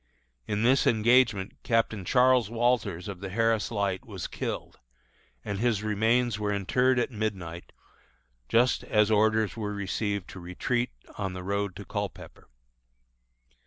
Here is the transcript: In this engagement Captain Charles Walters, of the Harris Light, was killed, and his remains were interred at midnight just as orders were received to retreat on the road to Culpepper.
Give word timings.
In 0.47 0.63
this 0.63 0.87
engagement 0.87 1.57
Captain 1.61 2.03
Charles 2.05 2.49
Walters, 2.49 3.07
of 3.07 3.19
the 3.19 3.29
Harris 3.29 3.69
Light, 3.69 4.03
was 4.03 4.25
killed, 4.25 4.79
and 5.45 5.59
his 5.59 5.83
remains 5.83 6.39
were 6.39 6.51
interred 6.51 6.97
at 6.97 7.11
midnight 7.11 7.71
just 8.49 8.83
as 8.85 9.11
orders 9.11 9.55
were 9.55 9.75
received 9.75 10.27
to 10.31 10.39
retreat 10.39 10.89
on 11.19 11.33
the 11.33 11.43
road 11.43 11.75
to 11.75 11.85
Culpepper. 11.85 12.49